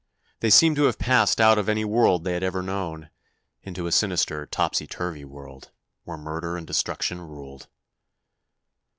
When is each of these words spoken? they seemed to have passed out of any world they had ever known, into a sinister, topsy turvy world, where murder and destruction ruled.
they 0.39 0.49
seemed 0.49 0.75
to 0.75 0.85
have 0.85 0.97
passed 0.97 1.39
out 1.39 1.59
of 1.59 1.69
any 1.69 1.85
world 1.85 2.23
they 2.23 2.33
had 2.33 2.41
ever 2.41 2.63
known, 2.63 3.11
into 3.61 3.85
a 3.85 3.91
sinister, 3.91 4.47
topsy 4.47 4.87
turvy 4.87 5.23
world, 5.23 5.69
where 6.05 6.17
murder 6.17 6.57
and 6.57 6.65
destruction 6.65 7.21
ruled. 7.21 7.67